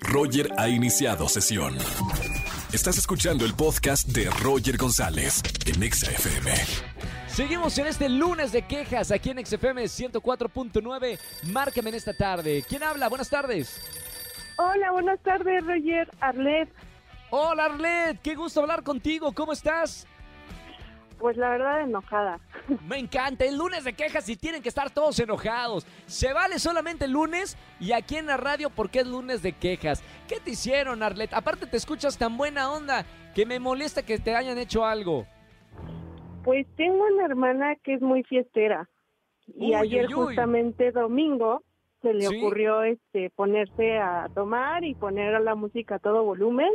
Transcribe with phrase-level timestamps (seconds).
[0.00, 1.76] Roger ha iniciado sesión.
[2.72, 6.52] Estás escuchando el podcast de Roger González en Exa FM.
[7.26, 11.18] Seguimos en este lunes de quejas aquí en XFM 104.9.
[11.52, 12.64] Márcame en esta tarde.
[12.68, 13.08] ¿Quién habla?
[13.08, 13.80] Buenas tardes.
[14.56, 16.68] Hola, buenas tardes, Roger Arlet.
[17.30, 19.32] Hola Arlet, qué gusto hablar contigo.
[19.32, 20.06] ¿Cómo estás?
[21.18, 22.40] Pues la verdad, enojada.
[22.86, 25.86] Me encanta, el lunes de quejas y tienen que estar todos enojados.
[26.06, 30.02] Se vale solamente el lunes y aquí en la radio porque es lunes de quejas.
[30.28, 31.32] ¿Qué te hicieron, Arlet?
[31.32, 33.04] Aparte te escuchas tan buena onda
[33.34, 35.26] que me molesta que te hayan hecho algo.
[36.44, 38.88] Pues tengo una hermana que es muy fiestera.
[39.46, 40.24] Y Uy, ayer uy, uy.
[40.26, 41.62] justamente domingo
[42.02, 42.36] se le Sí.
[42.36, 46.70] ocurrió este ponerse a tomar y poner la música a todo volumen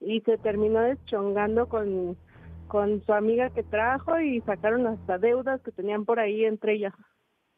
[0.00, 2.16] y se terminó deschongando con
[2.70, 6.94] con su amiga que trajo y sacaron hasta deudas que tenían por ahí entre ellas.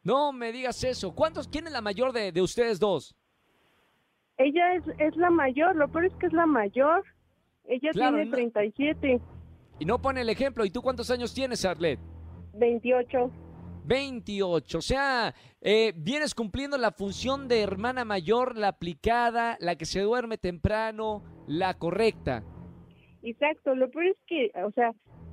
[0.02, 1.14] No me digas eso.
[1.14, 1.46] ¿Cuántos?
[1.46, 3.14] ¿Quién es la mayor de, de ustedes dos?
[4.38, 7.04] Ella es, es la mayor, lo peor es que es la mayor.
[7.66, 9.20] Ella Claro, tiene no- 37,
[9.78, 10.64] Y no pone el ejemplo.
[10.64, 12.00] ¿Y tú cuántos años tienes, Arlet?
[12.54, 13.30] 28.
[13.84, 14.78] 28.
[14.78, 20.00] O sea, eh, vienes cumpliendo la función de hermana mayor, la aplicada, la que se
[20.00, 22.42] duerme temprano, la correcta.
[23.22, 24.92] Exacto, lo peor es que, o sea,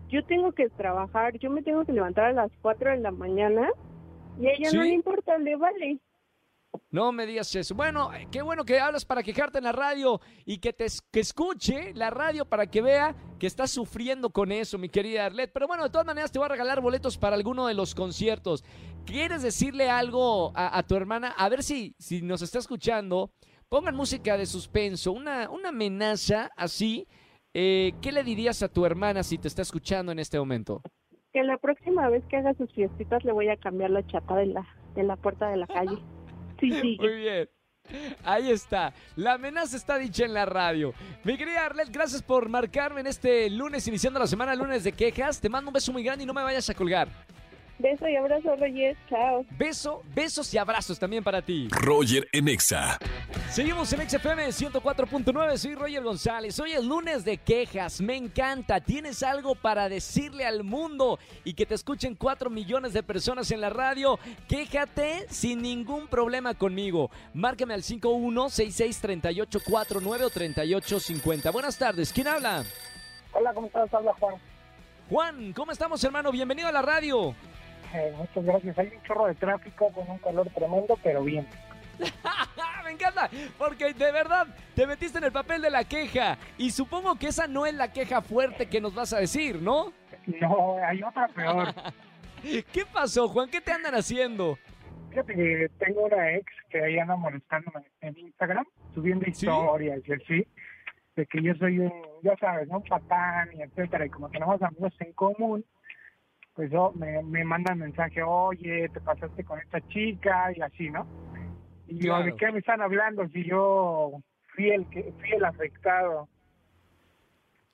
[0.10, 3.70] yo tengo que trabajar, yo me tengo que levantar a las 4 de la mañana
[4.40, 6.00] y a ella no le importa, le vale.
[6.92, 7.74] No me digas eso.
[7.76, 11.20] Bueno, eh, qué bueno que hablas para quejarte en la radio y que te que
[11.20, 15.52] escuche la radio para que vea que estás sufriendo con eso, mi querida Arlet.
[15.52, 18.64] Pero bueno, de todas maneras te voy a regalar boletos para alguno de los conciertos.
[19.06, 21.34] ¿Quieres decirle algo a, a tu hermana?
[21.38, 23.32] A ver si, si nos está escuchando.
[23.68, 27.08] Pongan música de suspenso, una, una amenaza así.
[27.54, 30.82] Eh, ¿Qué le dirías a tu hermana si te está escuchando en este momento?
[31.34, 34.48] Que la próxima vez que haga sus fiestitas le voy a cambiar la chapa de
[34.48, 35.98] la, de la puerta de la calle.
[36.60, 36.98] Sí, sí.
[37.00, 37.50] Muy bien.
[38.24, 38.94] Ahí está.
[39.16, 40.94] La amenaza está dicha en la radio.
[41.24, 45.42] Mi querida Arlet, gracias por marcarme en este lunes, iniciando la semana, lunes de quejas.
[45.42, 47.08] Te mando un beso muy grande y no me vayas a colgar.
[47.80, 48.98] Beso y abrazo, Reyes.
[49.10, 49.46] Chao.
[49.58, 51.70] Beso, besos y abrazos también para ti.
[51.72, 53.00] Roger en Exa.
[53.52, 56.60] Seguimos en XFM 104.9, soy Roger González.
[56.60, 58.80] Hoy es lunes de quejas, me encanta.
[58.80, 63.62] Tienes algo para decirle al mundo y que te escuchen 4 millones de personas en
[63.62, 64.20] la radio.
[64.48, 67.12] Quéjate sin ningún problema conmigo.
[67.34, 71.52] Márcame al 51663849 o 3850.
[71.52, 72.64] Buenas tardes, ¿quién habla?
[73.34, 73.94] Hola, ¿cómo estás?
[73.94, 74.36] Habla Juan.
[75.10, 76.32] Juan, ¿cómo estamos hermano?
[76.32, 77.36] Bienvenido a la radio.
[77.94, 78.78] Eh, muchas gracias.
[78.78, 81.48] Hay un chorro de tráfico con un calor tremendo, pero bien.
[82.90, 83.30] Me encanta,
[83.60, 87.46] porque de verdad te metiste en el papel de la queja y supongo que esa
[87.46, 89.94] no es la queja fuerte que nos vas a decir, ¿no?
[90.42, 91.68] No, hay otra peor.
[92.74, 93.48] ¿Qué pasó, Juan?
[93.52, 94.58] ¿Qué te andan haciendo?
[95.12, 99.32] Fíjate que tengo una ex que ahí anda molestándome en Instagram, subiendo ¿Sí?
[99.34, 100.48] historias y así,
[101.16, 102.78] de que yo soy un, ya sabes, ¿no?
[102.78, 105.64] Un patán y etcétera, y como tenemos amigos en común,
[106.56, 111.06] pues yo me, me mandan mensaje, oye, te pasaste con esta chica y así, ¿no?
[111.90, 112.26] Y yo, Claro.
[112.26, 114.22] ¿de qué me están hablando si yo
[114.56, 116.30] fui el, que, fui el afectado?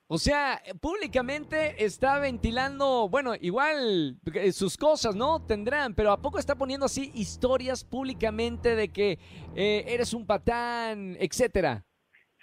[0.08, 5.44] O sea, públicamente está ventilando, bueno, igual eh, sus cosas, ¿no?
[5.44, 9.18] Tendrán, pero ¿a poco está poniendo así historias públicamente de que
[9.56, 11.84] eh, eres un patán, etcétera?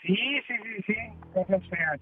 [0.02, 0.96] Sí, sí, sí, sí,
[1.34, 2.02] cosas feas.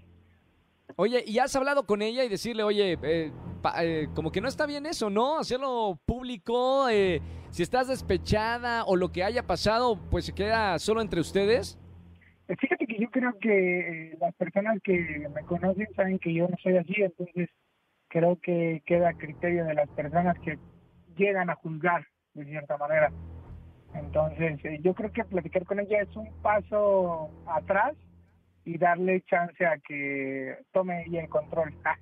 [0.97, 3.31] Oye, ¿y has hablado con ella y decirle, oye, eh,
[3.61, 5.39] pa- eh, como que no está bien eso, ¿no?
[5.39, 11.01] Hacerlo público, eh, si estás despechada o lo que haya pasado, pues se queda solo
[11.01, 11.79] entre ustedes.
[12.47, 16.47] Eh, Fíjate que yo creo que eh, las personas que me conocen saben que yo
[16.47, 17.49] no soy así, entonces
[18.09, 20.57] creo que queda a criterio de las personas que
[21.15, 23.11] llegan a juzgar de cierta manera.
[23.93, 27.93] Entonces, eh, yo creo que platicar con ella es un paso atrás
[28.65, 31.73] y darle chance a que tome ella el control.
[31.83, 31.97] Ah,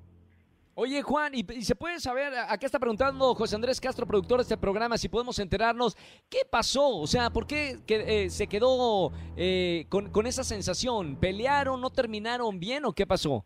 [0.75, 4.43] Oye, Juan, ¿y, y se puede saber, acá está preguntando José Andrés Castro, productor de
[4.43, 5.97] este programa, si podemos enterarnos,
[6.29, 6.99] ¿qué pasó?
[6.99, 11.17] O sea, ¿por qué que, eh, se quedó eh, con, con esa sensación?
[11.17, 13.45] ¿Pelearon, no terminaron bien o qué pasó?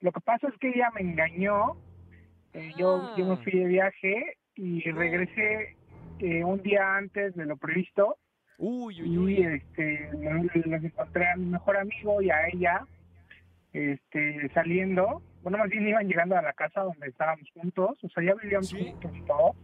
[0.00, 1.76] Lo que pasa es que ella me engañó.
[2.52, 3.40] eh, yo, yo me Ah.
[3.42, 5.76] fui de viaje y regresé
[6.20, 8.16] eh, un día antes de lo previsto
[8.58, 9.42] Uy, uy, y uy.
[9.42, 12.84] este los los encontré a mi mejor amigo y a ella
[13.72, 18.22] este saliendo bueno más bien iban llegando a la casa donde estábamos juntos o sea
[18.24, 18.90] ya vivíamos Sí.
[18.90, 19.54] juntos y todo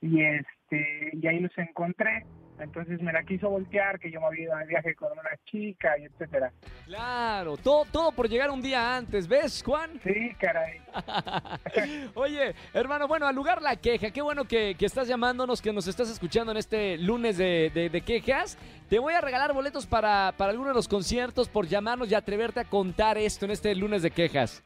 [0.00, 2.24] y este y ahí los encontré
[2.60, 5.98] Entonces me la quiso voltear, que yo me había ido de viaje con una chica
[5.98, 6.52] y etcétera.
[6.86, 10.00] Claro, todo, todo por llegar un día antes, ¿ves, Juan?
[10.04, 10.78] Sí, caray.
[12.14, 15.88] Oye, hermano, bueno, al lugar la queja, qué bueno que, que estás llamándonos, que nos
[15.88, 18.56] estás escuchando en este lunes de, de- de quejas.
[18.88, 22.60] Te voy a regalar boletos para, para alguno de los conciertos por llamarnos y atreverte
[22.60, 24.62] a contar esto en este lunes de quejas.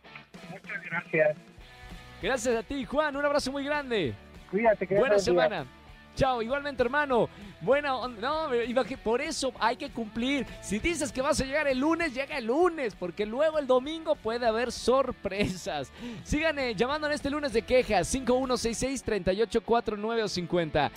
[0.51, 1.37] Muchas gracias.
[2.21, 4.13] Gracias a ti, Juan, un abrazo muy grande.
[4.51, 5.65] Cuídate, que Buena semana.
[6.19, 7.29] Chao, igualmente hermano.
[7.61, 8.49] Buena, on- no,
[9.05, 10.45] por eso hay que cumplir.
[10.63, 14.17] Si dices que vas a llegar el lunes, llega el lunes, porque luego el domingo
[14.17, 15.93] puede haber sorpresas.
[16.25, 20.91] Sigan eh, llamando en este lunes de quejas 5166 3849 o 50.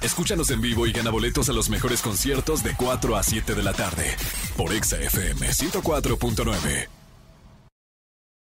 [0.00, 3.62] Escúchanos en vivo y gana boletos a los mejores conciertos de 4 a 7 de
[3.64, 4.16] la tarde
[4.56, 6.99] por Exa FM 104.9.